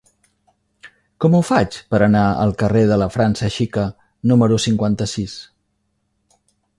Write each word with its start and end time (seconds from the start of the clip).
Com 1.25 1.35
ho 1.39 1.41
faig 1.49 1.77
per 1.91 1.99
anar 2.05 2.23
al 2.45 2.55
carrer 2.63 2.81
de 2.91 2.97
la 3.01 3.07
França 3.17 3.49
Xica 3.57 3.83
número 4.33 4.57
cinquanta-sis? 4.65 5.37